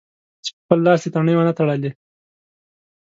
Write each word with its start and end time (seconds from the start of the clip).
چې 0.43 0.51
په 0.55 0.59
خپل 0.63 0.79
لاس 0.85 0.99
دې 1.03 1.09
تڼۍ 1.13 1.33
و 1.35 1.45
نه 1.49 1.53
تړلې. 1.57 1.91